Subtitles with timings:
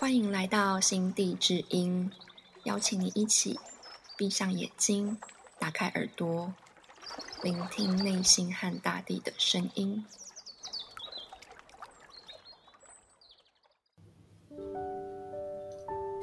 [0.00, 2.10] 欢迎来到心地之音，
[2.64, 3.60] 邀请你一起
[4.16, 5.18] 闭上眼睛，
[5.58, 6.54] 打开耳朵，
[7.42, 10.02] 聆听内心和大地的声音。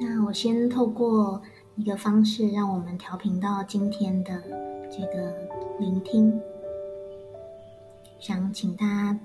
[0.02, 1.40] 那我先透过
[1.76, 4.42] 一个方式，让我们调频到今天的
[4.90, 5.48] 这个
[5.80, 6.42] 聆听。
[8.20, 9.20] 想请大家，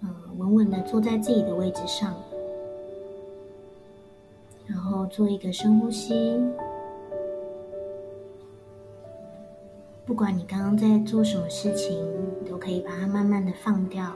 [0.00, 2.18] 嗯，稳稳的坐在自己的位置上。
[5.06, 6.14] 做一个深呼吸，
[10.04, 11.96] 不管你刚刚在做什么事情，
[12.48, 14.12] 都可以把它慢慢的放掉。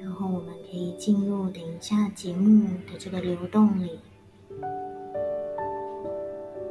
[0.00, 3.98] 然后我们可以进入等一下节目的这个流动里，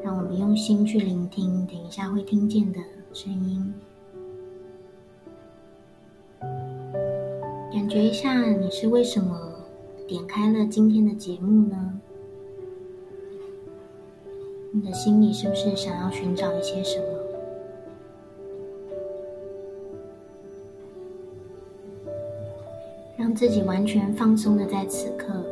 [0.04, 2.80] 让我们用心去聆听等一下会听见的
[3.14, 3.74] 声音，
[7.74, 9.49] 感觉一下你是为什么。
[10.10, 12.02] 点开了今天的节目呢？
[14.72, 17.06] 你的心里是不是想要寻找一些什么？
[23.16, 25.46] 让自己完全放松的在此刻，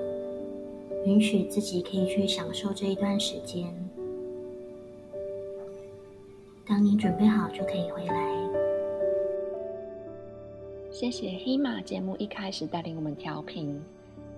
[1.05, 3.71] 允许自己可以去享受这一段时间。
[6.65, 8.49] 当你准备好，就可以回来。
[10.89, 13.79] 谢谢黑马节目一开始带领我们调频。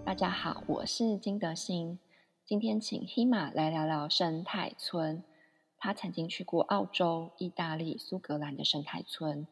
[0.10, 2.00] 大家好，我是金德兴。
[2.44, 5.24] 今天请 Hima 来聊聊生态村。
[5.78, 9.46] 他曾经去过澳洲、意大利、苏格兰的生态村。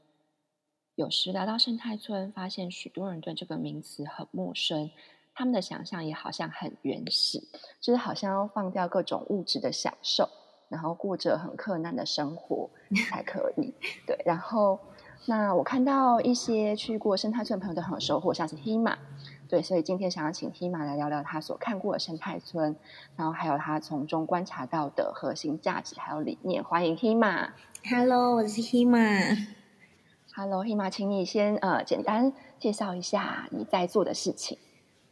[0.96, 4.90] 有时聊到生态村，发现许多人对这个名词很陌生，
[5.36, 7.40] 他们的想象也好像很原始，
[7.80, 10.28] 就是好像要放掉各种物质的享受，
[10.70, 12.68] 然后过着很困难的生活
[13.08, 13.72] 才可以。
[14.08, 14.80] 对，然后
[15.28, 18.98] 那我看到一些去过生态村的朋友都很有收获，像是 Hima。
[19.48, 22.76] 对，所以今天想要请 Hima 来聊聊他所看过的生态村，
[23.16, 26.64] 然后还有他从中观察到的核心价值还有理念。
[26.64, 27.52] 欢迎 Hima。
[27.90, 29.48] Hello，我是 Hima。
[30.36, 34.58] Hello，Hima，请你先呃简单介绍一下你在做的事情。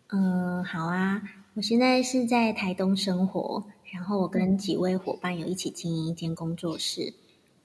[0.09, 1.21] 嗯，好啊，
[1.55, 3.63] 我现在是在台东生活，
[3.93, 7.13] 然后我跟几位伙伴有一起经营一间工作室。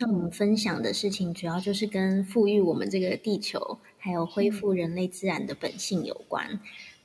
[0.03, 3.79] 那我们分享的事情主要就是跟富裕我们这个地球。
[4.03, 6.59] 还有恢复人类自然的本性有关，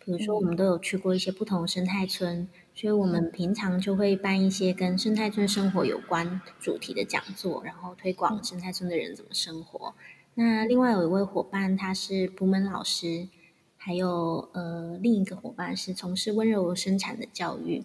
[0.06, 9.94] 比如说我们都有去过一些不同生态村，所以我们平常就会办一些跟生态村生活有关主题的讲座，然后推广生态村的人怎么生活。
[10.36, 13.28] 那另外有一位伙伴他是普门老师，
[13.76, 17.84] 还有呃另一个伙伴是从事温柔生产的教育，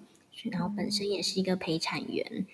[0.53, 2.47] 然后本身也是一个陪产员。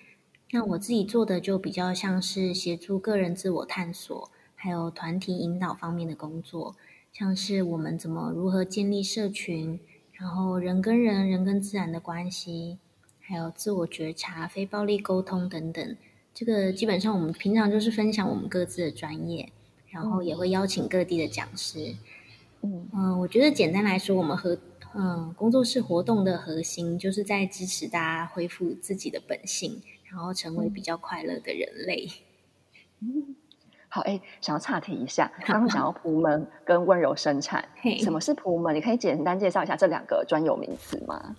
[0.51, 4.31] 那我自己做的就比较像是协助个人自我探索。
[4.59, 6.75] 还有团体引导方面的工作，
[7.13, 9.79] 像是我们怎么如何建立社群，
[10.13, 12.79] 然后人跟人、人跟自然的关系，
[13.19, 15.95] 还有自我觉察、非暴力沟通等等。
[16.33, 19.51] 这个基本上我们平常就是分享我们各自的专业，
[19.89, 21.95] 然后也会邀请各地的讲师。
[22.61, 24.57] 嗯嗯，我觉得简单来说，我们和
[24.95, 29.79] 嗯工作室活动的核心就是在支持大家恢复自己的本性，
[30.09, 32.09] 然后成为比较快乐的人类。
[33.89, 37.67] 好，哎，想要岔题一下， 刚刚讲到仆门跟温柔生产，
[38.03, 38.75] 什么是仆门？
[38.75, 41.35] 你可以简单介绍一下这两个专有名词吗？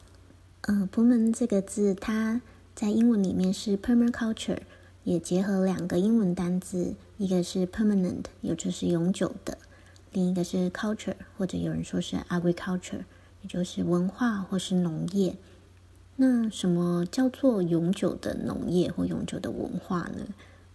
[0.63, 2.41] 呃，仆门这个字，它
[2.75, 4.59] 在英文里面是 permaculture，
[5.05, 9.55] 也结合两个英文单字，一个是 permanent，也就是永久的；
[10.13, 13.05] 另一个是 culture，或者有人说是 agriculture，
[13.43, 15.37] 也就是文化或是农业。
[16.21, 20.27] 那什么叫做永久的农业或永久的文化呢？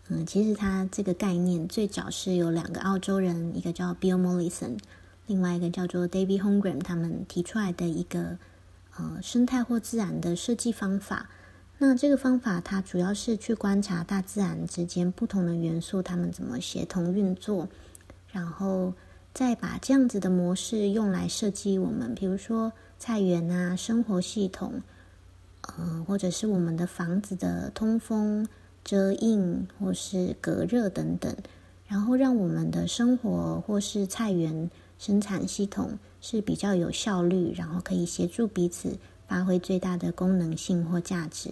[0.08, 4.80] 嗯，其实它这个概念最早是有两个澳洲人，一个叫 Bill Mollison，
[5.28, 8.38] 另外一个叫做 David Holmgren，他们提出来的一个
[8.96, 11.30] 呃生态或自然的设计方法。
[11.78, 17.68] 那这个方法它主要是去观察大自然之间不同的元素，它们怎么协同运作，
[18.32, 18.94] 然后
[19.34, 24.82] 再把这样子的模式用来设计我们，比如说菜园啊、生活系统，
[25.64, 28.48] 呃，或者是我们的房子的通风。
[28.86, 31.34] 遮印或是隔热等等，
[31.88, 34.70] 然后让我们的生活或是菜园
[35.00, 41.50] 生产系统是比较有效率，然后可以协助彼此发挥最大的功能性或价值，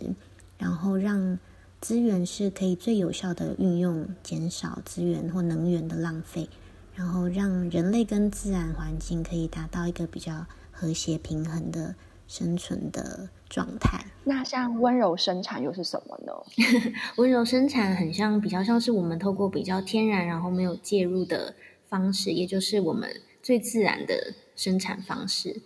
[0.58, 1.40] 然后让
[1.80, 6.50] 资源是可以最有效的运用，减少资源或能源的浪费，
[6.94, 11.96] 然后让人类跟自然环境可以达到一个比较和谐平衡的。
[12.32, 14.06] 生存的状态。
[14.24, 16.32] 那像温柔生产又是什么呢？
[17.18, 21.54] 温柔生产很像，比较像是我们透过比较天然，然后没有介入的
[21.90, 23.10] 方式，也就是我们
[23.44, 25.62] 最自然的生产方式。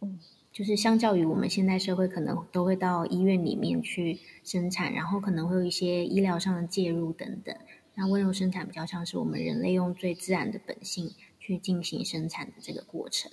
[0.00, 0.18] 嗯，
[0.52, 7.54] 就是相较于我们现代社会，可能都会到医院里面去生产，然后可能会有一些医疗上的介入等等。
[7.94, 13.30] 那温柔生产比较像是我们人类用最自然的本性去进行生产的这个过程。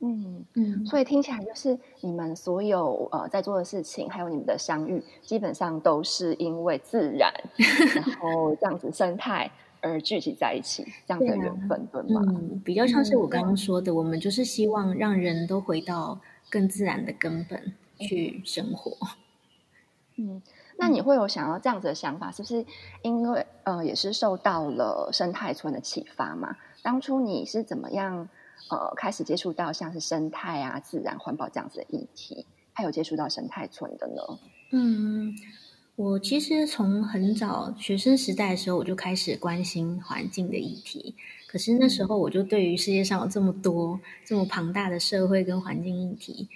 [0.00, 7.32] 嗯嗯，所以听起来就是你们所有呃在做的事情，还有你们的相遇，基本上都是因为自然，
[7.94, 9.50] 然后这样子生态
[9.80, 12.22] 而聚集在一起，这样的缘分，对吗？
[12.28, 18.96] 嗯，比较像是我刚刚说的，我们就是希望让人都回到更自然的根本去生活。
[20.16, 20.40] 嗯。
[20.80, 22.64] 那你会有想要这样子的想法，是不是
[23.02, 26.56] 因为呃也是受到了生态村的启发嘛？
[26.84, 28.28] 当初你是怎么样
[28.70, 34.22] 呃开始接触到像是生态啊、自然环保这样子的议题，还有接触到生态村的呢？
[34.72, 35.34] 嗯，
[35.96, 41.14] 我其实从很早学生时代的时候，我就开始关心环境的议题。
[41.46, 46.46] 可是那时候我就对于世界上有这么多这么庞大的社会跟环境议题，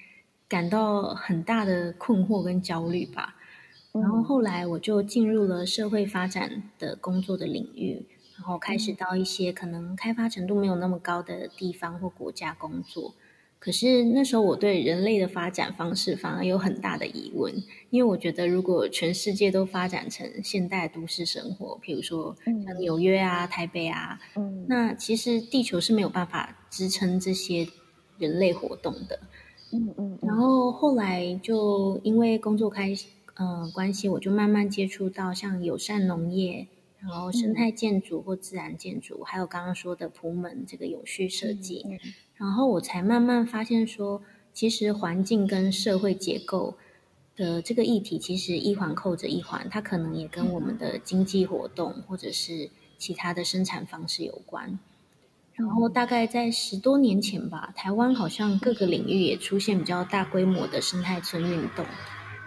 [0.49, 3.35] 感到很大的困惑跟焦虑吧。
[3.93, 8.07] 然后后来我就进入了社会发展的工作的领域，
[8.43, 13.15] 然后开始到一些可能开发程度没有那么高的地方或国家工作。
[13.61, 17.55] 可是那时候我对人类的发展方式反而有很大的疑问，
[17.91, 24.19] 因为我觉得如果全世界都发展成现代都市生活，比如说像纽约啊、台北啊，
[24.67, 27.69] 那其实地球是没有办法支撑这些
[28.19, 29.21] 人类活动的。
[29.71, 30.19] 嗯嗯。
[30.21, 33.07] 然后后来就因为工作开始。
[33.35, 36.69] 嗯，关系我就慢慢接触到像友善农业，
[37.03, 41.85] 然后生态建筑或自然建筑，还有刚刚说的普门这个有序设计，
[42.37, 44.23] 然后我才慢慢发现说，
[44.53, 46.77] 其实环境跟社会结构
[47.35, 54.79] 的这个议题，其实一环扣着一环，它可能也跟我们的经济活动或者是其他的生产方式有关。
[55.55, 61.85] 然后大概在十多年前吧，台湾好像各个领域也出现比较大规模的生态村运动。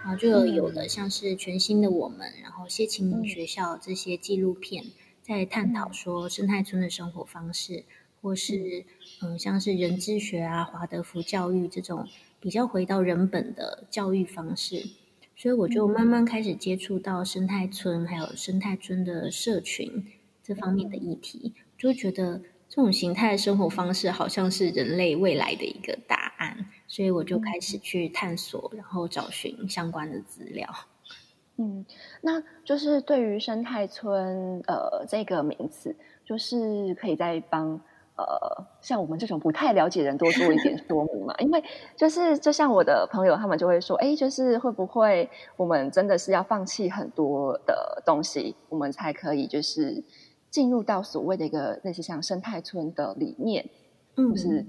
[0.06, 4.84] 然后就有了像是全新的我们，然后谢晴明学校这些纪录片，
[5.20, 7.82] 在探讨说生态村的生活方式，
[8.22, 8.84] 或是
[9.20, 9.36] 嗯。
[9.36, 12.06] 像是人智学啊、华德福教育这种
[12.38, 14.86] 比较回到人本的教育方式，
[15.34, 20.06] 所以我就慢慢开始接触到生态村还有生态村的社群
[20.40, 26.70] 这方面的议题，就觉得这种形态的生活方式好像是人类未来的一个答案。
[26.88, 30.68] 所以我就开始去探索，然后找寻相关的资料。
[31.58, 31.84] 嗯，
[32.20, 37.80] 那就是对于生态村呃这个名词，就是可以再帮
[38.16, 41.34] 呃像我们这种不太了解人多做一点说明嘛？
[41.38, 41.64] 因为
[41.96, 50.04] 就是就像我的朋友他们就会说，哎，就是会不会我们真的是要放弃很多的东西，我们才可以就是
[50.50, 53.68] 进入到所谓的一个类似像生态村的理念，
[54.16, 54.64] 嗯就是。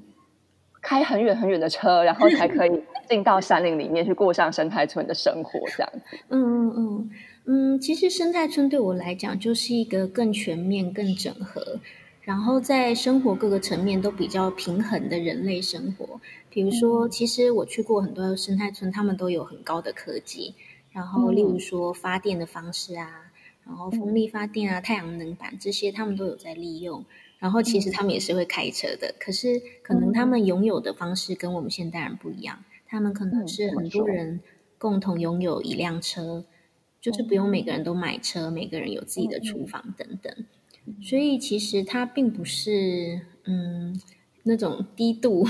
[0.87, 2.71] 开很远很远的车，然后才可以
[3.09, 5.91] 进到山林里面去过上生态村的生活，这样。
[6.29, 7.09] 嗯嗯嗯
[7.43, 11.77] 嗯，其实生态村对我来讲就是一个更全面、更整合，
[12.21, 16.21] 然后在生活各个层面都比较平衡的人类生活。
[16.49, 20.55] 比如说，其实我去过很多生态村，他们都有很高的科技，
[20.93, 23.29] 然后例如说发电的方式啊，
[23.65, 27.03] 然后风力发电啊、太阳能板这些，他们都有在利用。
[27.39, 32.63] 然后其实他们也是会开车的，可是可能他们拥有的方式跟我们现代人不一样。
[32.87, 34.39] 他们可能是很多人
[34.77, 36.45] 共同拥有一辆车，
[36.99, 40.33] 就是不用每个人都买车，每个人有自己的厨房等等。
[41.03, 44.01] 所以其实它并不是嗯
[44.43, 45.45] 那种低度，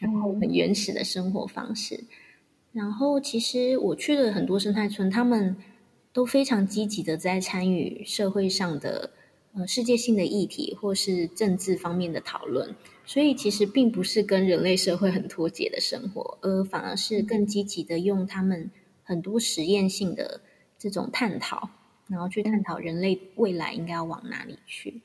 [0.00, 2.04] 然后很原始的生活方式。
[2.72, 5.56] 然后其实我去了很多生态村，他们
[6.12, 9.12] 都非常积极的在参与社会上的。
[9.56, 12.74] 呃，世界性的议题或是政治方面的讨论，
[13.06, 18.70] 所以其实并不是跟人类社会很脱节的生活，而反而是更积极的用他们
[19.02, 20.42] 很多实验性的
[20.78, 21.70] 这种探讨，
[22.08, 25.00] 然后去探讨人类未来应该要往哪里去。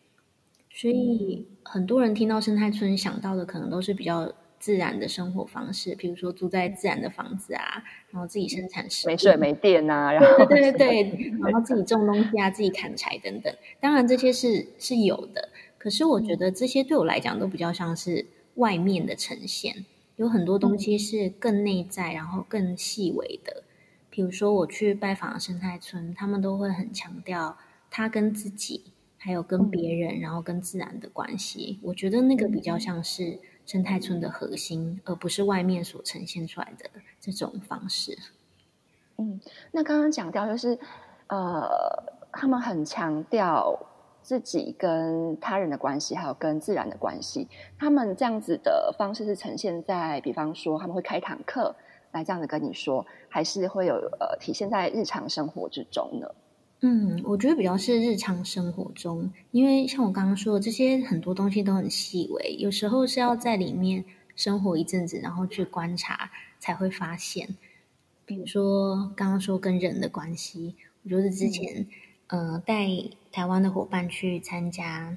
[0.69, 4.33] 所以很多人听到生态村想到的可能都是比较。
[4.61, 13.51] 自然的生活方式，比如说住在自然的房子啊，然后自己生产食没水没电啊，然后对对对，然后自己种东西啊，自己砍柴等等。
[13.79, 15.49] 当然这些是是有的，
[15.79, 19.83] 可是我觉得这些对我来讲都比较像是外面的呈现，
[20.17, 23.63] 有很多东西是更内在，然后更细微的。
[24.11, 27.57] 比如说我去拜访生态村，他们都会很强调
[27.89, 28.83] 他跟自己，
[29.17, 31.79] 还有跟别人，然后跟自然的关系。
[31.81, 33.39] 我觉得那个比较像是。
[33.71, 36.89] 生态村的核心，而不是外面所呈现出来的
[37.21, 38.17] 这种方式。
[39.15, 39.39] 嗯，
[39.71, 40.77] 那刚刚讲到就是，
[41.27, 41.69] 呃，
[42.33, 43.79] 他们很强调
[44.21, 47.47] 自己跟他人的关系，还有跟自然的关系。
[47.79, 51.73] 他们这样子的方式是呈现在，比方说他们会开堂课
[52.11, 56.27] 来这样子跟你说，还是会有呃体现在日常生活之中呢？
[56.83, 64.03] 嗯，我觉得比较是日常生活中，因为像我刚刚说的，这些很多东西都很细微，有时候是要在里面
[64.35, 67.55] 生活一阵子，然后去观察才会发现。
[68.25, 70.73] 比如说刚刚说跟人的关系，
[71.03, 71.85] 我就是之前
[72.27, 72.87] 呃带
[73.31, 75.15] 台湾的伙伴去参加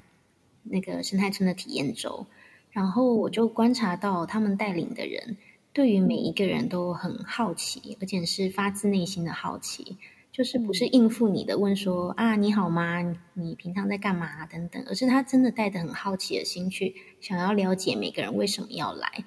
[0.61, 2.27] 那个生态村的体验周，
[2.69, 5.37] 然后我就观察到他们带领的人
[5.73, 9.97] 对于每一个人都很好奇，而且是发自内心的好奇。
[10.35, 13.15] 就是不是应付你的问说啊你好吗？
[13.35, 19.23] 你平常在干嘛等等，而是他真的带着很好奇的心去想要了解每个人为什么要来。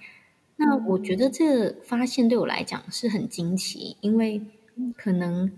[0.56, 4.42] 那我觉得这个发现对我来讲是很惊奇，因为
[4.98, 5.50] 可能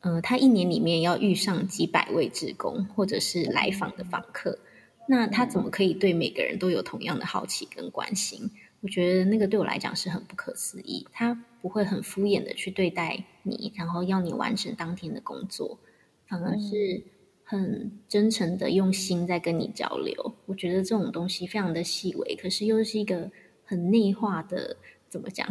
[0.00, 4.58] 呃他一年里面要遇上几百位职工或者是来访的访客，
[5.06, 8.50] 那他怎么可以对每个人都有同样的好奇跟关心？
[8.82, 15.78] 我觉得那个对我来讲是很不可思议，他不会很敷衍的去对待你，然后要你完成当天的工作，
[16.26, 17.04] 反而是
[17.44, 20.34] 很真诚的用心在跟你交流。
[20.46, 23.30] 我觉得这种东西非常的细微，可是又是一个
[23.64, 24.76] 很内化的，
[25.08, 25.48] 怎么讲？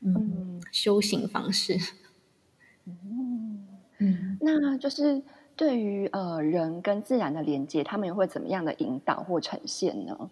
[0.00, 1.78] 嗯，修行方式。
[2.84, 5.22] 嗯嗯，那就是
[5.54, 10.30] 对于呃人跟自然的连接，他们又会怎么样的引导或呈现呢？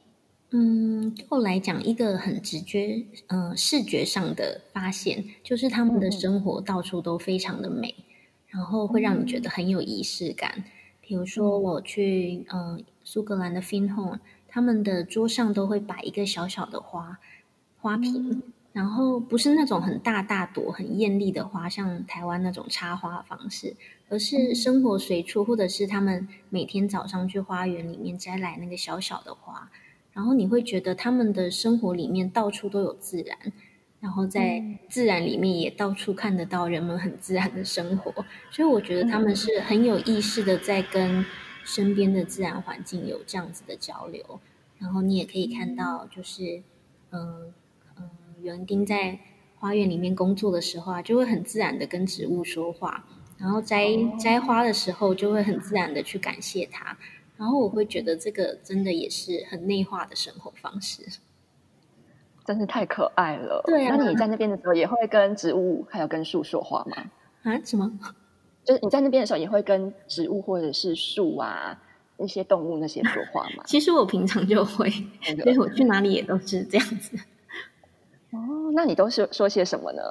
[0.59, 7.95] 嗯，后来讲一个很直觉，呃，视觉上的发现，就是他们的生活到处都非常的美，
[8.49, 10.65] 然后会让你觉得很有仪式感。
[11.03, 17.19] 比如说，我去呃苏格兰的 Fin Home，他们的桌上都会摆一个小小的花
[17.77, 23.77] 花瓶，然后不是那种很大大朵、很艳丽的花，像台湾那种插花方式，
[24.09, 29.71] 而是生活随处，或者是他们每天早上去花园里面摘来那个小小的花。
[30.17, 33.37] 然后你会觉得他们的生活里面到处都有自然，
[34.01, 41.23] 然后在自然里面也到处看得到人们很自然的生活，所以我觉得他们是很有意识的在跟
[41.65, 44.41] 身边的自然环境有这样子的交流。
[44.79, 46.63] 然后你也可以看到，就是
[47.11, 47.53] 嗯
[47.99, 48.09] 嗯，
[48.41, 49.19] 园丁在
[49.59, 53.05] 花园里面工作的时候啊，就会很自然的跟植物说话，
[53.37, 53.87] 然后摘
[54.19, 56.97] 摘花的时候就会很自然的去感谢它。
[57.37, 61.03] 然后我会觉得这个真的也是很内化的生活方式，
[62.45, 63.63] 真是太可爱了。
[63.67, 67.11] 对啊，那你在那边的时候也会跟植物还有跟树说话吗？
[67.43, 67.61] 啊？
[67.65, 67.99] 什么？
[68.65, 71.81] 就是你在那边的时候也会跟植物或者是树啊
[72.17, 73.63] 那些动物那些说话吗？
[73.69, 74.91] 其实我平常就会，
[75.43, 77.17] 所以我去哪里也都是这样子。
[78.31, 80.03] 哦，那你都是说些什么呢？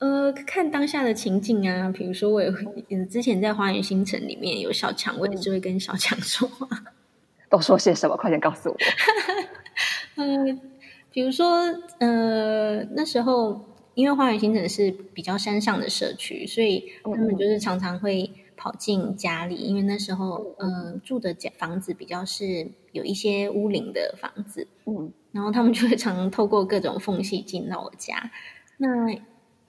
[0.00, 2.64] 呃，看当下的情境啊，比如说我也会，
[3.04, 6.66] 之前在花园新城里面有小强，我也是会跟小强说话。
[7.50, 8.16] 都说些什么？
[8.16, 8.76] 快点告诉我。
[10.16, 10.58] 嗯，
[11.12, 11.66] 比如说，
[11.98, 28.30] 呃，那时候因为花园新城是比较山上的社区，所以他们就是常常会跑进家里，因为那时候，呃，住的家房子比较是有一些屋龄的房子，嗯，然后他们就会常透过各种缝隙进到我家，
[28.78, 28.88] 那。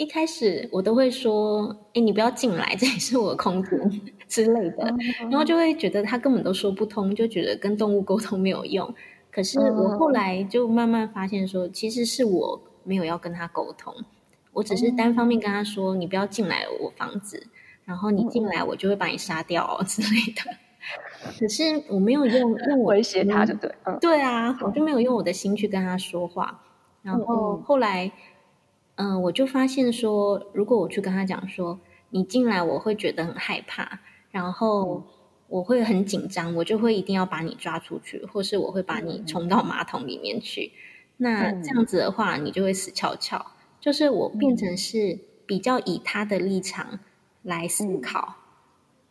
[0.01, 4.91] 一开始我都会说：“哎，你不要进来，这里是我的空间之类的。”
[5.29, 8.91] 然后就会觉得他根本都说不通，就觉得跟动物沟通没有用。
[9.29, 13.93] 可是我后来就慢慢发现，说其实是我没有要跟他沟通，
[14.53, 17.45] 我只是单方面跟他说：“你不要进来我房子，
[17.85, 20.41] 然后你进来我就会把你杀掉哦 之类的。”
[21.39, 26.59] 可是我没有用用威胁他，就对，对啊，我就没有用我的心去跟他说话。
[27.03, 28.11] 然后后来。
[29.01, 31.79] 嗯，我就发现说，如果我去跟他讲说，
[32.11, 35.03] 你进来我会觉得很害怕，然后
[35.47, 40.71] 我会很紧张，我就会一定要把你抓出去，或是我会把你冲到马桶里面去。
[41.17, 43.43] 那这样子的话，你就会死翘翘。
[43.79, 45.17] 就是我变成是
[45.47, 46.99] 比较以他的立场
[47.41, 48.35] 来思考，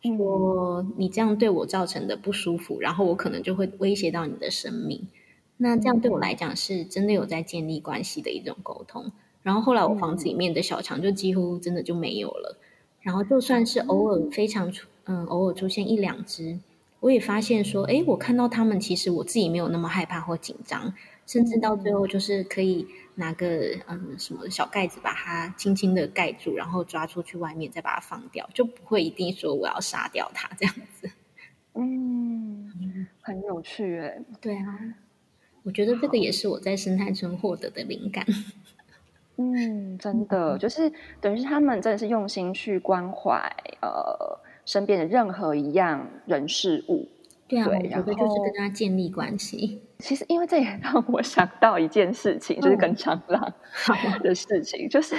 [0.01, 5.09] 说你这样对我造成的不舒服，然后我可能就会威胁到你的生命。
[5.57, 9.11] 那这样对我来讲，是真的有在建立关系的一种沟通。
[9.43, 12.57] 然后后来我房子里面的小强就几乎真的就没有了，
[13.01, 16.59] 然后就算是偶尔非常出嗯偶尔出现一两只，
[16.99, 20.93] 我也发现说，哎，我看到他们其实我自己没有那么害怕或紧张，
[21.25, 31.09] 甚至到最后就是可以拿个嗯什么小盖子把它轻轻的盖住，然后抓出去外面再把它放掉，就不会一定说我要杀掉它这样子。
[31.73, 34.21] 嗯，很有趣哎。
[34.39, 34.77] 对啊，
[35.63, 38.25] 我觉得这个也是我在生态村获得的灵感。
[39.37, 43.39] 嗯，真的就是等于是他们真的是用心去关怀
[43.81, 47.07] 呃身边的任何一样人事物，
[47.47, 49.81] 对啊，然后就是跟他建立关系。
[49.99, 53.53] 其实，因为这也让我想到一件事情，就是跟蟑螂
[54.21, 55.15] 的事情，就是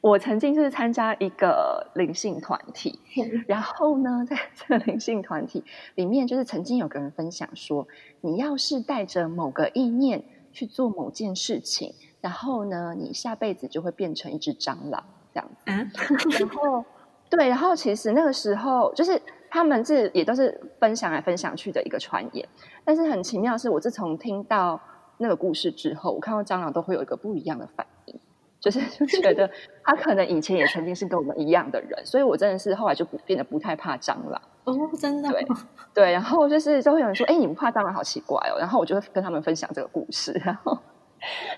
[0.00, 2.98] 我曾经就是参加一个灵性团体，
[3.48, 5.64] 然后呢，在 这个灵性团体
[5.96, 7.88] 里面，就是曾经有个人分享说，
[8.20, 10.22] 你要是带着某个意念
[10.52, 11.92] 去做某件事情，
[12.26, 15.00] 然后呢，你下辈子就会变成一只蟑螂
[15.32, 15.70] 这样子。
[15.70, 15.86] 啊，
[16.40, 16.84] 然后
[17.30, 22.48] 对，然后其实那个时候就是他们是也都是分享来分享去的一个传言，
[22.84, 24.80] 但是很奇妙的是，我自从听到
[25.18, 28.18] 那个故事之后，我看到蟑螂都会有一个不一样的反应，
[28.58, 29.48] 就是就觉得
[29.84, 34.42] 他可能以前也曾经是跟我们一样的人，所以我真的是后来就不变得不太怕蟑螂。
[34.64, 35.46] 哦，真的对
[35.94, 37.94] 对，然后就是就会有人说：“哎，你不怕蟑螂？
[37.94, 40.76] 好奇怪哦。”然后我就会跟他们分享这个故事，然后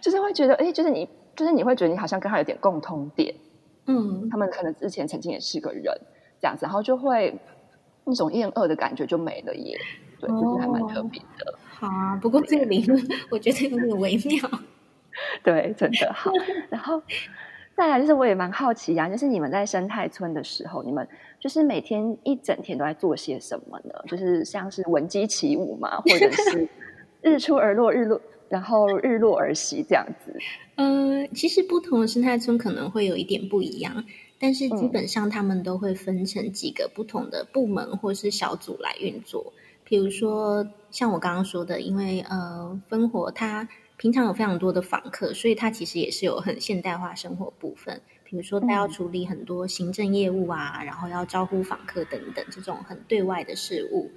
[0.00, 3.34] 就是会觉得，哎，就是你，就是你会觉得你好像跟他有点共通点。
[3.86, 5.82] 嗯，他们可能之前曾经也是个人
[6.40, 7.34] 这样子，然后就会
[8.04, 9.78] 那种厌恶的感觉就没了耶。
[10.20, 11.54] 对，就是还蛮特别的。
[11.66, 12.16] 好啊。
[12.16, 14.50] 不过这个理论我觉得有点微妙。
[15.42, 16.30] 对，真的好。
[16.70, 17.02] 然后
[17.76, 21.06] 再来就是，我也蛮好奇啊，就是你们在生态村的时候，你们
[21.40, 23.94] 就是每天一整天都在做些什么呢？
[24.06, 26.68] 就是像是闻鸡起舞嘛，或者是
[27.22, 30.34] 日出而落，日落然后日落而息这样子。
[30.76, 34.04] 呃，其实不同的生态村可能会有一点不一样，
[34.38, 39.52] 但是基本上他们都会分成几个不同的部门或是小组来运作。
[39.84, 48.00] 比如说，像我刚刚说的，因为呃，烽火它平常有非常多的访客，所以它其实也是有很现代化生活部分。
[48.22, 54.10] 比如说，它要处理很多行政业务啊，然后要招呼访客等等这种很对外的事务。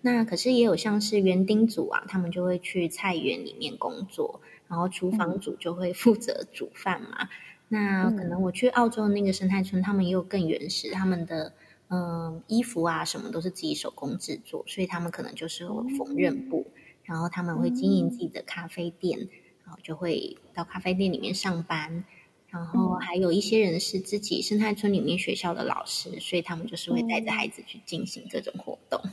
[0.00, 7.28] 那可是也有像是园丁组啊，他们就会去菜园里面工作，然后厨房组就会负责煮饭嘛。
[7.68, 11.52] 那可能我去澳洲的那个生态村，他们也有更原始，他们的
[11.88, 16.66] 嗯、呃衣服啊什么都是自己手工制作，所以他们可能就是有缝纫部，
[17.04, 17.58] 然后他们。
[17.58, 19.18] 会经营自己的咖啡店，
[19.64, 22.04] 然后就会到咖啡店里面上班。
[22.50, 29.00] 然后还有一些人是自己生态村里面学校的老师，所以他们就是会带着孩子去进行各种活动。
[29.04, 29.10] 嗯，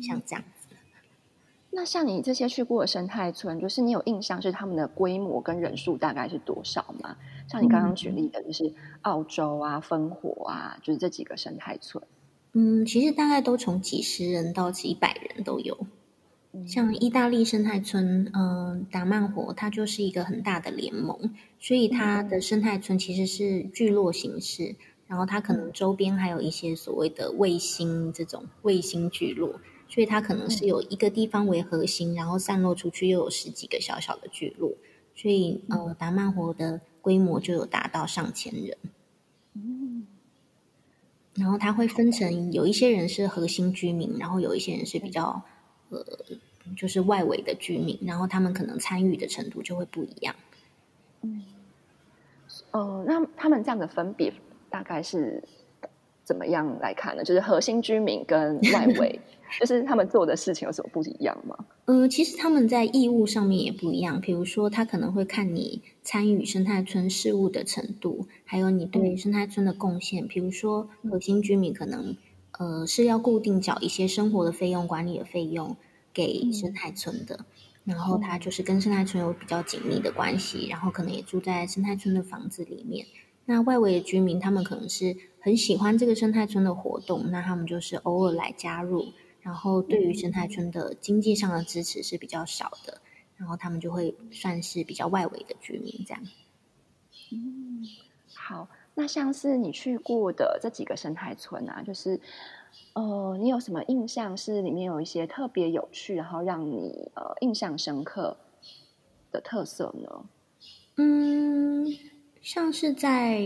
[0.00, 0.76] 像这样子。
[1.74, 7.16] 那像你这些去过的生态村，就是你有印象是他们的规模跟人数大概是多少吗？
[7.48, 12.04] 像你刚刚举例的，就是澳洲啊、烽火啊，就是这几个生态村。
[12.52, 15.86] 嗯，其实大概都从几十人到几百人都有。
[16.66, 24.76] 像意大利生态村，嗯、达曼火，它就是一个很大的联盟，所以它的生态村其实是聚落形式，
[25.12, 34.72] 然后它可能周边还有一些所谓的卫星这种卫星聚落，所以它可能是有一个地方为核心，然后散落出去又有十几个小小的聚落，
[35.14, 38.78] 所以呃，达曼活的规模就有达到上千人。
[41.34, 45.42] 然后它会分成有一些人是核心居民，然后有一些人是比较
[45.90, 46.02] 呃，
[46.74, 50.34] 就是外围的居民，然后他们可能参与的程度就会不一样。
[52.70, 54.32] 呃，那他们这样的分别
[54.72, 55.44] 大概是
[56.24, 57.22] 怎么样来看呢？
[57.22, 59.20] 就是核心居民跟外围，
[59.60, 61.56] 就是他们做的事情有什么不一样吗？
[61.84, 70.26] 呃，其实他们在义务上面也不一样，比如说他可能会看你参与生态村事务的程度，还有你对生态村的贡献。
[70.26, 72.16] 比如说核心居民可能
[72.58, 75.76] 呃是要固定缴一些生活的费用、管理的费用
[76.14, 77.44] 给生态村的，
[77.84, 83.04] 然后他就是跟生态村有比较紧密的关系，然后可能也住在生态村的房子里面。
[83.44, 89.06] 那外围的居民，他们可能是很喜欢这个生态村的活动，那他们就是偶尔来加入。
[89.40, 93.00] 然后对于生态村的经济上的支持是比较少的，
[93.36, 96.22] 然后他们就会算是比较外围的居民这样。
[98.34, 102.20] 好，那像是你去过的这几个生态村啊，就是
[102.92, 108.36] 呃，你有什么印象是里面有一些特别有趣，然后让你呃印象深刻
[109.32, 110.24] 的特色呢？
[110.98, 111.86] 嗯，
[112.42, 113.40] 像是在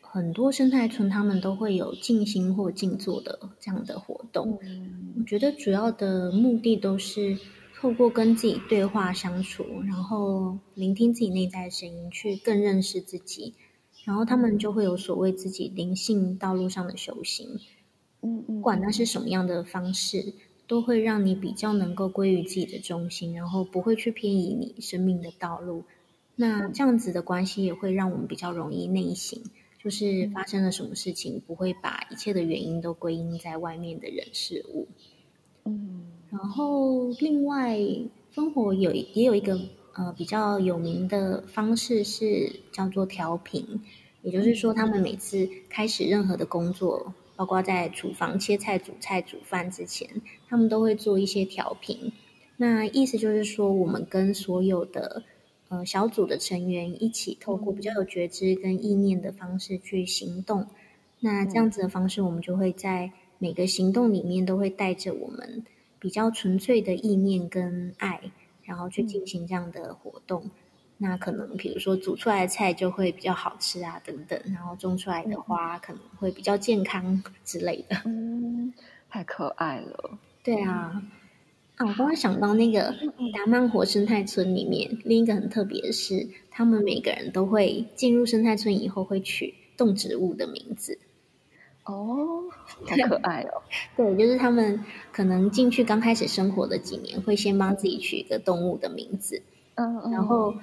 [0.00, 4.58] 很多生态村，他们都会有静心或静坐的这样的活动。
[5.18, 7.38] 我觉得主要的目的都是
[7.78, 13.54] 透过跟自己对话相处，然后聆听自己内在的声音，去更认识自己。
[14.04, 17.60] 然后他们就会有所谓自己灵性道路上的修行，
[18.22, 20.32] 嗯嗯，不管那是什么样的方式，
[20.66, 25.84] 都会让你比较能够归于自己的中心，然后不会去偏移你生命的道路。
[26.40, 29.38] 那这样子的关系也会让我们比较容易内省，
[29.78, 34.88] 就是发生了什么事情，不会把一切的原因都归因在外面的人事物。
[35.66, 37.76] 嗯然后另外，
[38.34, 39.60] 烽火有也有一个
[39.92, 43.82] 呃比较有名的方式是叫做调频，
[44.22, 50.08] 也就是说，他们每次开始任何的工作，包括在厨房切菜、煮菜、煮饭之前，
[50.48, 52.12] 他们都会做一些调频。
[52.56, 55.24] 那意思就是说，我们跟所有的
[55.70, 60.66] 呃小组的成员一起，透过比较有觉知跟意念的方式去行动。
[61.20, 65.64] 那这样子的方式，我们就会在每个行动里面都会带着我们
[65.98, 68.20] 比较纯粹的意念跟爱，
[68.64, 70.50] 然后去进行这样的活动。
[70.98, 78.02] 那可能比如说煮出来的菜就会比较好吃啊，等等，然后种出来的花可能会比较健康之类的。
[78.04, 78.74] 嗯，
[79.08, 80.18] 太可爱了。
[80.42, 81.02] 对啊。
[81.80, 82.94] 啊，我刚刚想到那个
[83.32, 90.98] 达曼活生态村里面，另一个很特别的是，他们每个人都会进入生态村以后会取动植物的名字。
[91.84, 92.42] 哦，
[92.86, 93.62] 太可爱哦！
[93.96, 99.40] 对，就是他们可能进去刚开始生活的几年，会先帮自己取一个动物的名字。
[99.76, 100.12] 嗯嗯。
[100.12, 100.54] 然后，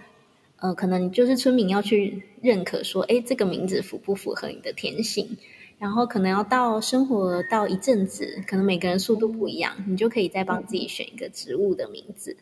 [0.59, 5.37] 呃，可能就是村民要去认可说，哎，这个名字符不符合你的天性？
[5.79, 12.35] 然后可能要到生活到一阵子，可能每个人速度不一样，你就可以再帮自己选一个植物的名字。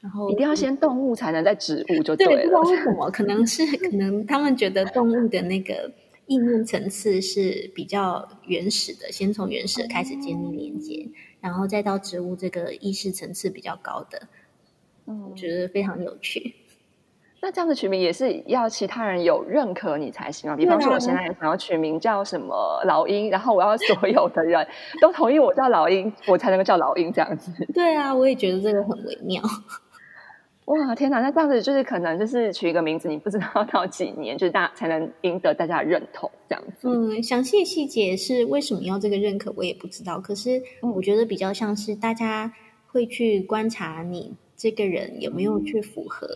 [0.00, 2.42] 然后一定要先动物才能再植物就对了。
[2.42, 5.92] 不知道为什么，可能是可能他们觉得动物的那个
[6.26, 11.06] 意念层次是比较原始的，先从原始的开始建立连接，
[11.40, 14.28] 然后再到植物这个意识层次比较高的。
[15.06, 16.54] 嗯，我觉得非常有趣。
[17.44, 20.54] 那这样子取名也是要其他人有认可你才行啊。
[20.54, 24.64] 比方说，我现在想要取名叫什么老鹰，然后我要所有的人
[25.00, 27.50] 都同意我叫老鹰，我才能够叫老鹰这样子。
[27.74, 29.42] 对啊，我也觉得这个很微妙。
[30.66, 31.20] 哇，天哪！
[31.20, 36.88] 那这样子就是可能就是取一个名字，你不知道到几年，就是大才能赢得大家认同这样子。
[36.88, 40.20] 嗯，详细细节是为什么要这个认可，我也不知道。
[40.20, 40.62] 可是
[40.94, 42.52] 我觉得比较像是大家
[42.86, 46.28] 会去观察你这个人有没有去符合。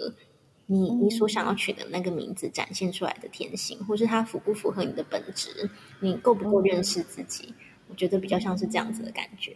[0.68, 5.70] 你你所想要取的那个名字展现出来的天性，或是它符不符合你的本质？
[6.00, 7.54] 你够不够认识自己？
[7.88, 9.54] 我觉得比较像是这样子的感觉。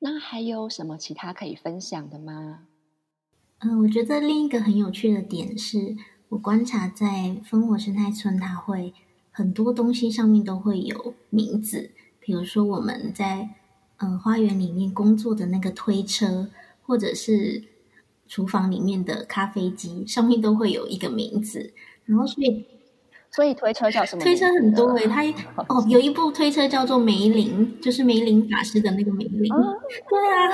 [0.00, 2.64] 那还有什么其他可以分享的吗？
[3.60, 5.96] 嗯，我觉得另一个很有趣的点是，
[6.30, 8.92] 我观察在烽火生态村，它会
[9.30, 13.50] 很多东西上面都会有名字，比如说我们在
[13.98, 16.50] 嗯花园里面工作的那个推车，
[16.82, 17.77] 或者是。
[18.28, 21.72] 厨房里面的咖啡机上面都会有一个名字，
[22.04, 22.64] 然后所以
[23.30, 24.22] 所以推车叫什么？
[24.22, 25.22] 推车很多诶，它
[25.68, 29.48] 哦有一部推车叫做梅林，就是梅林法师的那个梅林。
[30.08, 30.50] 对啊，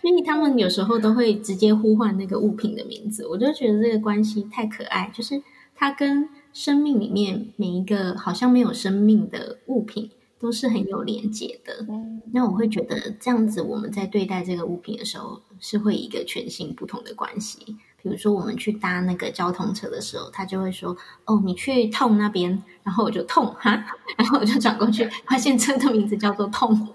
[0.00, 5.42] 所以他们有时候都会直接呼唤那个物品的名字，我就觉得这个关系太可爱，就是
[5.74, 10.10] 它跟生命里面每一个好像没有生命的物品。
[10.44, 11.86] 都是很有连接的，
[12.30, 17.78] 那我会觉得这样子，我们在对待这个物品的时候，是会一个全新不同的关系。
[18.02, 23.86] 比如说，我们去搭那个交通车的时候，他就会说：“哦，你去痛那边。”然后我就痛哈，
[24.18, 26.88] 然后我就转过去，发现车的名字叫做痛。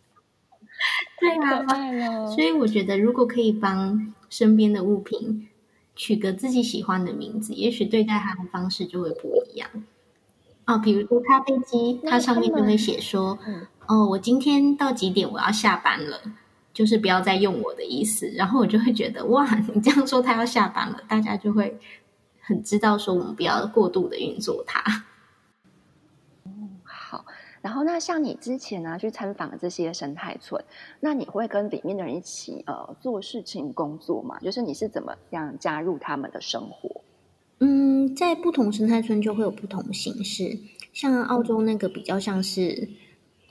[1.20, 5.48] 对啊，所以我觉得，如果可以帮身边的物品
[5.94, 9.68] 取个自己喜欢的名字，也许对待它的方式就会不一样。
[10.66, 16.20] 哦，比如说咖啡机，它上面就会写说：“嗯哦，我今天到几点我要下班了，
[16.72, 19.44] 就是不要再用我的意思。”然后我就会觉得，哇，
[19.74, 21.78] 你这样说他要下班了，大家就会
[22.40, 25.04] 很知道说我们不要过度的运作它。
[26.44, 27.24] 嗯，好。
[27.60, 30.64] 然后那像你之前呢去参访这些生态村，
[31.00, 34.38] 那你会跟里面的人一起呃做事情工作吗？
[34.40, 37.02] 就是你是怎么样加入他们的生活？
[37.64, 40.58] 嗯，在不同生态村就会有不同形式，
[40.92, 42.88] 像澳洲那个比较像是，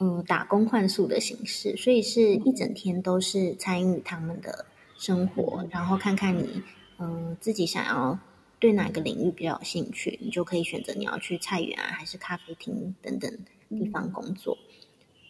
[0.02, 4.65] 嗯，打工换宿的形式，所以是一整天都是参与他们的
[4.97, 6.62] 生活，然后看看你，
[7.00, 8.19] 嗯，自己想要
[8.60, 13.32] 对哪个领域比较有兴趣，你就可以选择你要去菜园啊，还是咖啡厅等等
[13.69, 14.58] 地方工作。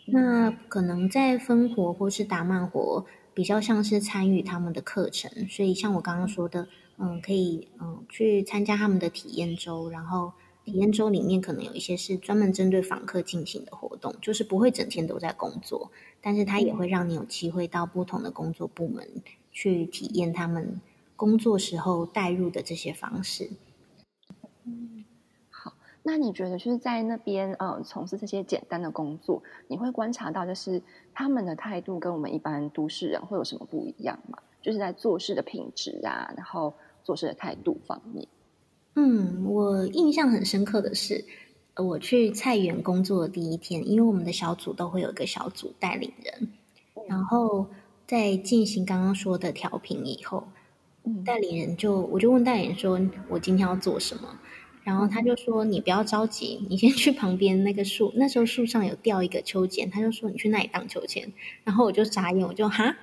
[0.08, 6.67] 那可能在分活或是打慢活，比较像是参与他们的课程，所以像我刚刚说的。
[7.04, 10.32] 嗯，可以嗯去参加他们的体验周，然后
[10.64, 19.04] 体验周里面可能有一些是专门针对访客进行的活动，就是不会整天都在工作，但是它也会让你有机会到不同的工作部门
[19.52, 20.80] 去体验他们
[21.16, 23.50] 工作时候带入的这些方式。
[24.66, 25.04] 嗯，
[25.50, 30.84] 好，那你觉得就是在那边呃从事这些简单的工作，你会观察到就是
[31.16, 34.38] 他们的态度跟我们一般都市人会有什么不一样吗？
[34.62, 36.72] 就是在做事的品质啊，然后。
[37.04, 38.28] 做事的态度方面，
[38.96, 41.26] 嗯，我印象很深刻的是，
[41.76, 46.50] 我去菜园工作的第一天，因为我们的小组都会有一个小组带领人，
[47.08, 47.68] 然后
[48.08, 50.48] 在进行刚刚说的调频以后，
[51.26, 54.40] 带领人就我就问带领人说，我今天要做什么？
[54.84, 58.12] 然后他就说：“你不要着急，你先去旁边那个树。
[58.16, 61.32] 那时候树上有吊一个秋千，他就说你去那里荡秋千。
[61.64, 62.98] 然后我就眨眼，我就哈，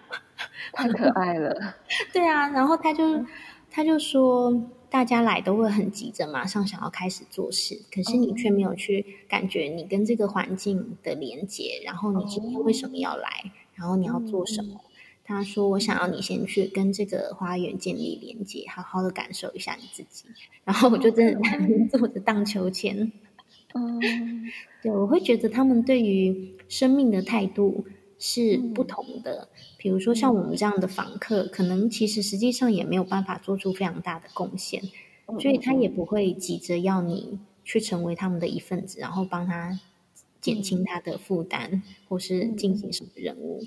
[0.72, 1.76] 太可爱了。
[2.12, 3.24] 对啊，然后他就
[3.70, 14.80] 他就说，大家来都会很急着，马上想要开始做事，可是你却没有去感觉你跟这个环境的连接，然后你今天为什么要来，然后你要做什么。”
[15.24, 20.24] 他说：“我想要你先去跟这个花园建立连接，好好的感受一下你自己。”
[20.64, 23.12] 然后我就真的在那边坐着荡秋千。
[23.74, 24.00] 嗯，
[24.82, 27.84] 对，我会觉得他们对于生命的态度
[28.18, 29.48] 是不同的。
[29.76, 34.82] 比如说像我们这样的访客，可能其实实际上也没有办法做出非常大的贡献，
[35.40, 39.78] 所以他也不会急着要你去成为他们的一份子，然后帮他
[40.40, 43.64] 减轻他的负担，或是进行什么任务。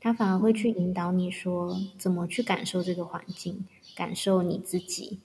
[0.00, 3.64] 他反而会去引导你说怎么去感受这个环境，
[3.96, 5.20] 感受你自己，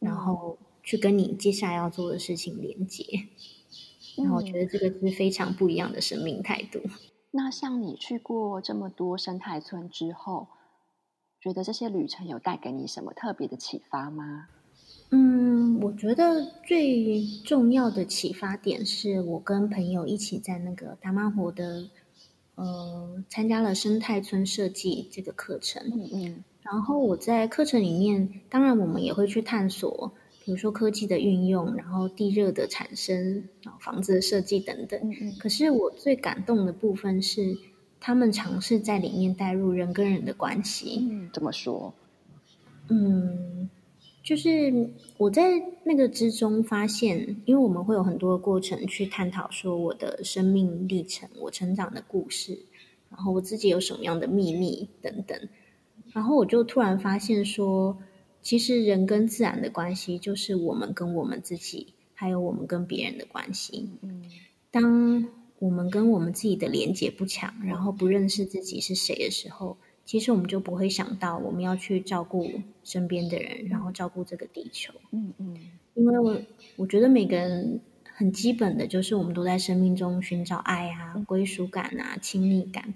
[0.00, 3.04] 然后去跟你接下来要做的事情连接。
[4.16, 6.80] 然后我觉得这个是非常不一样的生命态度。
[7.30, 10.48] 那像你去过这么多生态村之后，
[11.40, 14.48] 觉得这些旅程有带给你什么特别的启发吗？
[15.10, 21.88] 嗯，我觉得最重要的启发点是我跟朋友一起在那个达玛湖的。
[22.58, 30.10] 呃，参加了生态村设计这个课程，嗯嗯，然后我在课程里面，当然我们也会去探索，
[30.46, 34.98] 比如说科技的运用，然后地热的产生，然后房子的设计等等。
[35.02, 35.36] 嗯嗯。
[35.40, 37.58] 可是我最感动的部分是，
[37.98, 41.08] 他们尝试在里面带入人跟人的关系。
[41.10, 41.92] 嗯，怎么说？
[42.88, 43.68] 嗯。
[44.22, 45.42] 就是我在
[45.84, 52.58] 那个之中发现，因为我们会有很多的过程去探讨说我的生命历程、我成长的故事，
[53.10, 55.48] 然后我自己有什么样的秘密等等，
[56.12, 57.98] 然后我就突然发现说，
[58.46, 63.90] 其实人跟自然的关系就是我们跟我们自己，还有我们跟别人的关系。
[64.02, 64.22] 嗯，
[64.70, 65.26] 当
[65.58, 69.76] 我们跟我们自己的连接不强，然后不认识自己是谁的时候。
[70.04, 72.48] 其实我们就不会想到我们要去照顾
[72.84, 74.94] 身边的人，然后照顾这个地球。
[75.10, 75.56] 嗯嗯，
[75.94, 76.40] 因为我
[76.76, 77.80] 我觉得每个人
[78.14, 82.94] 很基本的就是我们都在生命中寻找爱啊、归属感啊、亲密感。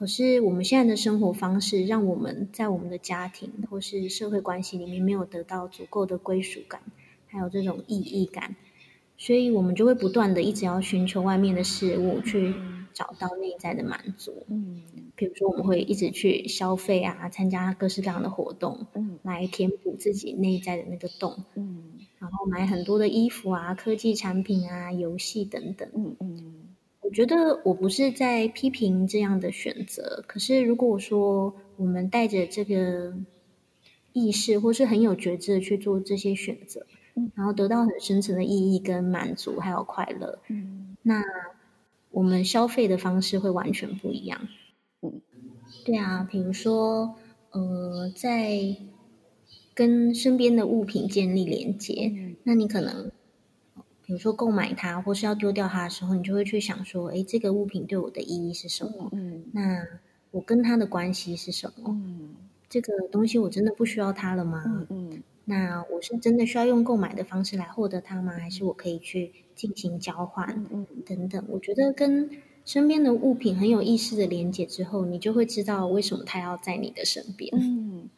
[0.00, 6.80] 可是我们现在的生活方式，让我们在我们的家庭或是社会关系里面没有得到足够的归属感，
[7.26, 8.56] 还有这种意义感，
[9.18, 12.54] 所以我们就会不断的一直要寻求外面的事物去。
[12.92, 14.82] 找到内在的满足，嗯，
[15.14, 26.54] 比如说我们会一直去消费啊，参加各式各样的活动，嗯，来填补自己内在的那个洞，嗯，然后买很多的衣服啊、科技产品啊、游戏等等，嗯嗯，
[27.10, 33.12] 我觉得我不是在批评这样的选择，可是如果说我们带着这个
[34.12, 41.22] 意识，或是很有觉知的去做这些选择，嗯，然后得到很深层的意义跟满足，还有快乐，嗯，那。
[42.12, 44.48] 我们消费的方式会完全不一样。
[45.00, 45.20] 嗯，
[45.84, 47.14] 对啊，比如说，
[47.52, 48.76] 呃，在
[49.74, 53.12] 跟身边的物品建立连接，那你可能，
[54.10, 59.08] 比如说购买它或是要丢掉它的时候，你就会去想说，哎，这个物品对我的意义是什么？
[59.12, 59.86] 嗯，那
[60.32, 61.84] 我跟它的关系是什么？
[61.86, 62.34] 嗯，
[62.68, 64.64] 这个东西我真的不需要它了吗？
[64.88, 65.22] 嗯。
[65.44, 68.32] 那我是真的需要用购买的方式来获得它吗？
[68.32, 70.66] 还是我可以去进行交换？
[70.72, 71.44] 嗯，等等。
[71.48, 72.28] 我觉得跟
[72.64, 77.48] 身边的物品很有意识的连接之后，你就会知道为什么它要在你的身边。
[77.54, 78.08] 嗯，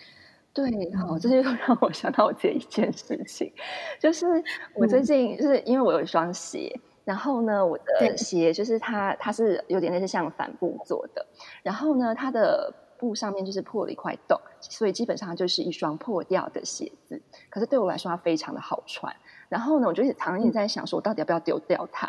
[0.52, 0.94] 对。
[0.94, 3.52] 好，这就让我想到我这一件事情，
[3.98, 4.26] 就是
[4.74, 11.26] 我最近就是因为我有一双鞋，然后呢，我的鞋就是它，它是有点类似像帆布做的，
[11.62, 12.72] 然后呢，它的。
[13.02, 17.20] 布上面就是破了一块洞，所以基本上就是一双破掉的鞋子。
[17.50, 19.12] 可是对我来说，它非常的好穿。
[19.48, 22.08] 然后呢，我就常常在想，说我到底要不要丢掉它？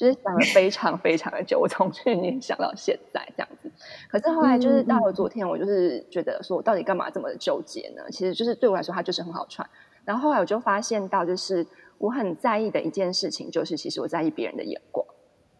[0.00, 3.70] 就是想了非常非常的久，我从去年想到现在这样子。
[4.08, 8.02] 可是后来就是到了昨天，我就是觉得说，我到底干嘛这么纠结呢？
[8.10, 9.68] 其实就是对我来说，它就是很好穿。
[10.06, 11.66] 然后后来我就发现到，就是
[11.98, 15.06] 我很在意的一件事情，就是其实我在意别人的眼光。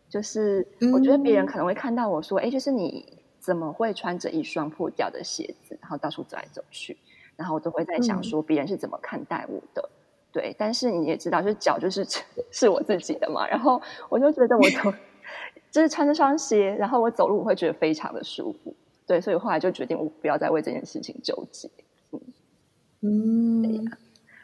[0.08, 3.20] 就是我觉得别人可能会看到我说，哎，就是你。
[3.42, 6.94] 怎么会穿着一双破掉的鞋子，然后到处走来走去？
[7.36, 9.88] 然后我都会在想，说别人是怎么看待我的？
[10.32, 12.06] 对，但是你也知道，就是脚就是
[12.50, 13.46] 是我自己的嘛。
[13.48, 14.92] 然后我就觉得，我走
[15.70, 18.74] 就是穿这双鞋，然后我走路我会觉得非常的舒服。
[19.06, 21.68] 对，所以后来就决定，我不要再为这件事情纠结。
[22.12, 23.92] 嗯嗯，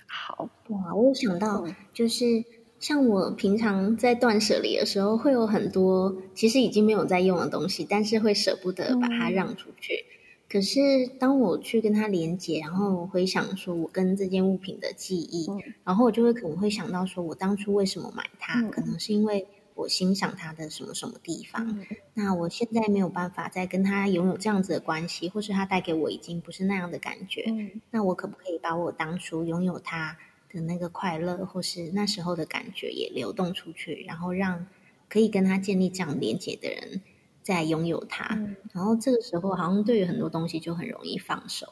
[0.07, 2.45] 好哇，我有想到就是。
[2.79, 10.05] 像我平常在断舍离的时候，会有很多其实已经没有在用的东西，但是会舍不得把它让出去。
[10.49, 10.79] 可是
[11.19, 15.49] 当我去跟它连接，然后回想说我跟这件物品的记忆，
[15.83, 21.85] 然后我就会可能会想到说我当初为什么买它，可能是因为我欣赏它的什么什么地方。
[22.15, 27.45] 那我现在没有办法再跟它拥有这样子的关系，或是它带给我已经不是那样的感觉。
[27.91, 30.17] 那我可不可以把我当初拥有它
[30.53, 34.67] 的那个快乐，或是那时候的感觉也流动出去，然后让
[35.09, 37.03] 可以跟它建立这样连接的人。
[37.47, 38.27] 在拥有它，
[38.73, 41.65] 然后这个时候好像对于很多东西就很容易放手，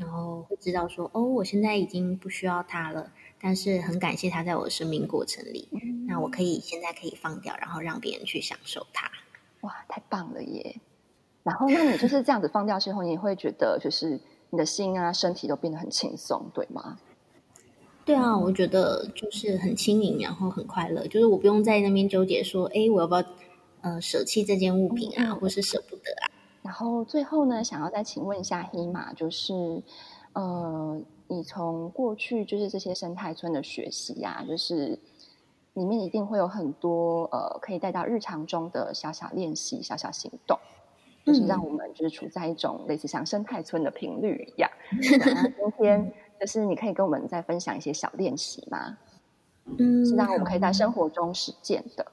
[0.00, 5.68] 然后会知道说，哦，我现在已经不需要它了，但是很感谢它在我的生命过程里，
[6.06, 9.10] 那我可以现在可以放掉，然后让别人去享受它。
[9.60, 10.80] 哇，太棒了耶！
[11.42, 16.98] 然后那你就是这样子放掉之后，你会觉得就是你的心啊、身体都变得很轻松，对吗？
[18.06, 23.22] 对啊，我觉得就是很轻盈，然后很快乐，就是我不用在那边纠结说，哎，我要不要？
[23.88, 26.30] 呃，舍弃这件物品啊，或是舍不得啊。
[26.62, 29.82] 然后最后呢，想要再请问一下黑马，就是
[30.34, 34.98] 呃，你从过去就是这些生态村的学习啊，就是
[35.72, 40.58] 里面一定会有很多呃，可以带到日常中的小小练习、小小行动，
[41.24, 44.70] 就是让我们就是处在一种类似像生态村的频率一样。
[45.00, 45.18] 今
[45.78, 48.98] 天就是你可以跟我们再分享一些小练习吗？
[49.78, 52.04] 嗯，是让我们可以在生活中实践的。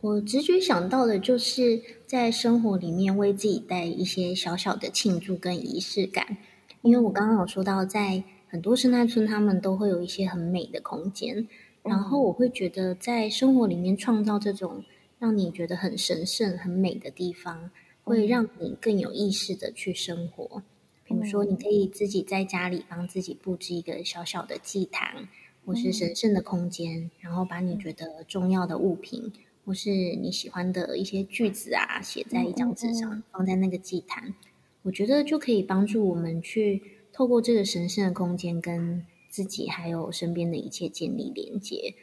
[0.00, 6.36] 我直觉想到的就是在生活里面为自己带一些小小的庆祝跟仪式感，
[6.82, 11.48] 因为我刚刚有说到，在很多生态村，他们都会有一些很美的空间，
[11.82, 14.84] 然后我会觉得在生活里面创造这种
[15.18, 17.72] 让你觉得很神圣、很美的地方，
[18.04, 20.62] 会让你更有意识的去生活。
[21.04, 25.28] 比如说，你可以自己在家里帮自己布置一个小小的祭坛，
[25.66, 29.32] 或是神圣的空间，然后把你觉得重要的物品。
[29.68, 34.34] 或是你喜欢的一些句子啊，写在一张纸上，放在那个祭坛，
[34.80, 41.94] 我觉得就可以帮助我们去透过这个神圣的空间，跟自己还有身边的一切建立连接，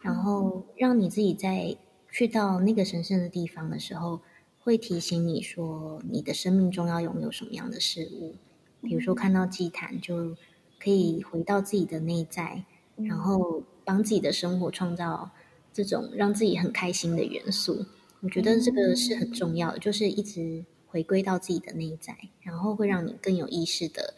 [0.00, 1.74] 然后让你自己在
[2.12, 4.20] 去到那个神圣的地方的时候，
[4.60, 8.34] 会提醒你说，你的生命中要拥有什么样的事物。
[8.82, 10.36] 比如说看到祭坛，就
[10.78, 15.30] 可以回到自己的内在，然后帮自己的生活创造。
[15.74, 17.84] 这种让自己很开心的元素，
[18.20, 24.14] 我觉得这个是很重要的，就是一直回归到自己的内在，然后会让你更有意识的，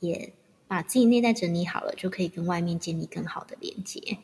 [0.00, 0.32] 也
[0.66, 4.18] 把自己内在整理好了，就可以跟外面建立更好的连接。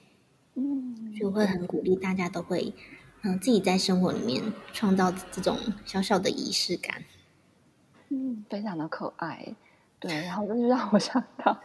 [0.55, 2.75] 嗯，就会很鼓励大家都会，
[3.23, 4.43] 嗯，自己在生活里面
[4.73, 7.05] 创造这种小小的仪式感。
[8.09, 9.55] 嗯，非常的可爱。
[10.03, 11.57] 对，然后就是让我想到，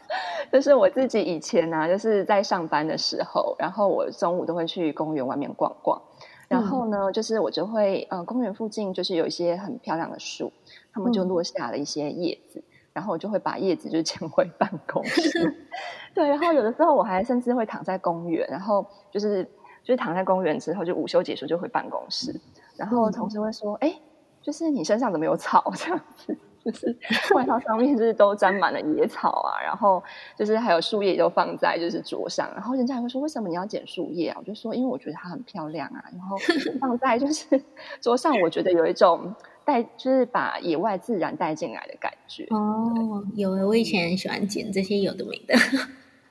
[0.52, 6.00] 就是我自己以前呢，就是在上班的时候，然后我中午都会去公园外面逛逛，
[6.48, 10.54] 然后呢，就是我就会，呃，公园附近就是有一些很漂亮的树，
[10.94, 15.68] 他们就落下了一些叶子，然后我就会把叶子就捡回办公室。
[16.14, 19.44] 对，然后有的时候我还甚至会躺在公园，然后就是
[19.84, 22.40] 就是躺在公园之后，就午休结束就回办公室，
[22.76, 24.00] 然后同事会说：“哎，
[24.44, 25.72] 就是你身上怎么有草？
[25.76, 26.94] 这样子？”就是
[27.34, 30.04] 外套上面就是都沾满了野草啊，然后
[30.38, 34.38] 就是还有树叶都放在就是桌上，然后人家还会说为什么你要剪树叶啊？
[34.38, 36.36] 我就说因为我觉得它很漂亮啊，然后
[36.80, 37.46] 放在就是
[38.02, 42.46] 桌上，我觉得有一种带就是把野外自然带进来的感觉。
[42.50, 45.56] 哦，有我以前很喜欢剪这些有的没的。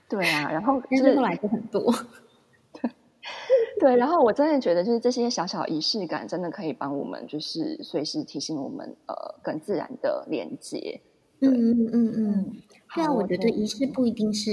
[0.08, 1.92] 对啊，然后 但是后来就很多。
[3.80, 11.00] 对，然后我真的觉得，就是这些小小仪式感，真的可以帮我们，就是随时提醒我们，呃，跟自然的连接。
[11.40, 12.56] 嗯嗯嗯嗯，
[12.94, 14.50] 对啊，我觉得仪式不一定是，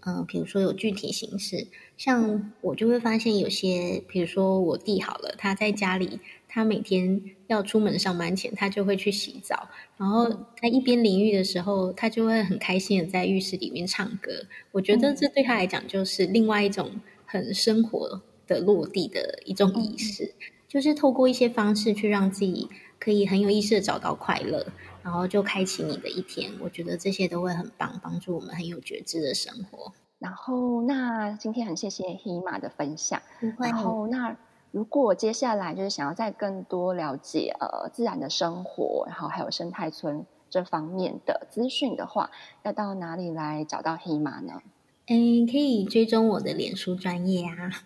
[0.00, 1.66] 呃，比如说有具体形式，
[1.98, 14.32] 像我就会发现有些，比如说我弟好了，他在家里，他每天要出门上班前，他就会去洗澡，然后他一边淋浴的时候，他就会很开心的在浴室里面唱歌。
[14.70, 16.92] 我觉得这对他来讲就是另外一种
[17.26, 18.22] 很生活。
[18.52, 20.34] 的落地的一种仪式，
[20.68, 24.66] 就是透过一些方式去让自己可以很有意识的找到快乐，
[25.02, 26.52] 然后就开启你的一天。
[26.60, 29.92] 我觉得这些都会很棒，帮助我们很有觉知的生活。
[30.18, 33.20] 然后，那今天很谢谢黑马的分享。
[33.58, 34.36] 然后，那
[34.70, 42.30] 如果接下来就是想要再更多了解呃自然的生活，然后还有生态村这方面的资讯的话，
[42.62, 44.62] 要到哪里来找到黑马呢？
[45.08, 47.82] 嗯，可以追踪我的脸书专业啊。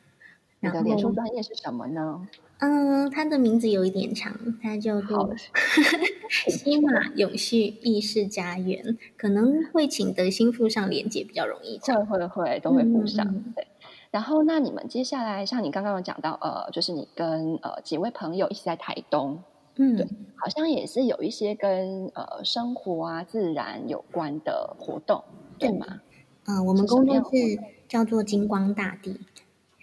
[0.61, 2.27] 你的脸书专业是什么呢？
[2.59, 5.35] 嗯，它的名字有一点长，它叫做
[6.49, 11.79] “西马永续意识家园”，可能会请德心附上连接比较容易。
[11.79, 13.45] 会会会都会附上。
[13.55, 13.67] 对，
[14.11, 19.43] 然后那你们接下来像你刚刚有讲到，呃，就是你跟呃几位朋友一起在台东，
[19.77, 25.23] 嗯，对，好像也是有一些跟呃生活啊、自然有关的活动，
[25.59, 26.01] 对吗？
[26.47, 29.21] 呃，我们工作是叫做金光大地，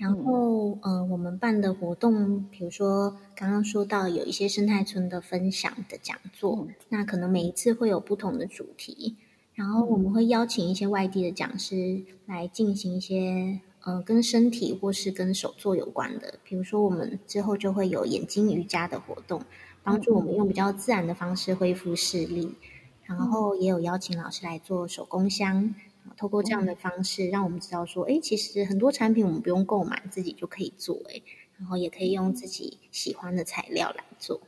[0.04, 9.16] 然后呃，我们办的活动，比如说刚刚说到有一些生态村的分享的讲座，那可能每一次会有不同的主题，
[9.54, 13.62] 然后我们会邀请一些外地的讲师来进行一些。
[13.86, 19.42] 呃，跟身体或是跟手作有关的，比如说我们之后就会有眼睛瑜伽的活动，
[19.84, 22.56] 帮助我们用比较自然的方式恢复视力。
[23.04, 25.76] 然后也有邀请老师来做手工香，
[26.18, 31.22] 透过这样的方式，让我们知道说，哎，其实很多产品我们不用购买，自己就可以做，哎，
[31.58, 34.42] 然后也可以用自己喜欢的材料来做，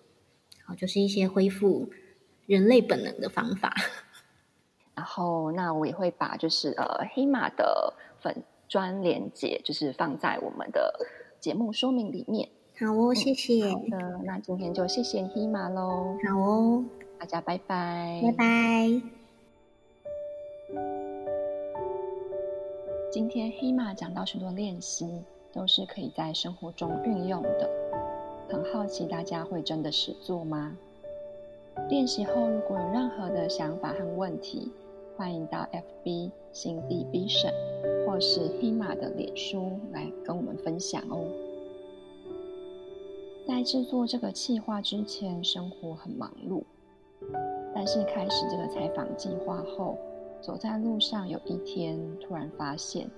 [0.65, 1.89] 好，就是一些恢复
[2.45, 3.73] 人类本能的方法。
[4.95, 8.43] 然后，那我也会把就是呃黑马的粉。
[8.67, 11.07] 专连接就是放在我们的
[11.39, 12.49] 节目说明里面。
[12.79, 13.69] 好哦，谢谢。
[13.69, 16.17] 好的，那今天就谢谢 Hima 喽。
[16.27, 16.83] 好哦，
[17.19, 18.21] 大家拜拜。
[18.23, 19.24] 拜拜。
[23.15, 27.69] 今天黑马讲到许多练习，都是可以在生活中运用的。
[28.49, 30.75] 很好奇大家会真的实做吗？
[31.87, 34.69] 练习后如果有任何的想法和问题，
[35.15, 35.65] 欢迎到
[36.03, 37.53] FB 新地 Vision
[38.05, 41.23] 或是黑马的脸书来跟我们分享哦。
[43.47, 46.63] 在制作这个企划之前，生活很忙碌，
[47.73, 49.97] 但是开始这个采访计划后，
[50.45, 53.09] 走在路上，有一天突然发现，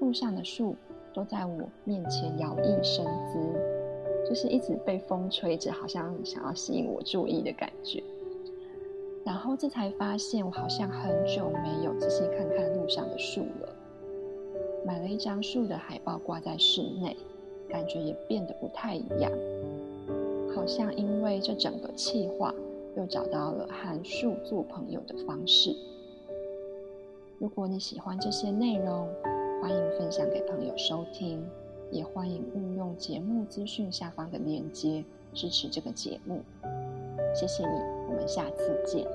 [0.00, 0.74] 路上的树
[1.14, 8.02] 都在我面前摇曳生姿，就是一直被风吹着，好像想要吸引我注意的感觉。
[9.24, 13.68] 然后这才发现，我好像很久没有仔细看看路上的树了。
[14.84, 17.16] 买了一张树的海报挂在室内，
[17.68, 19.30] 感觉也变得不太一样。
[20.52, 22.52] 好像因为这整个气划，
[22.96, 25.72] 又找到了和树做朋友的方式。
[27.38, 29.08] 如果你喜欢这些内容，
[29.60, 31.46] 欢迎分享给朋友收听，
[31.90, 36.40] 也欢迎运用节目资讯下方的链接支持这个节目。
[37.34, 37.78] 谢谢你，
[38.08, 39.06] 我们下次见。